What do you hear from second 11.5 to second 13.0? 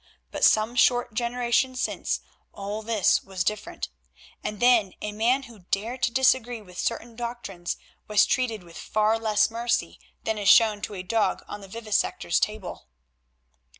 the vivisector's table.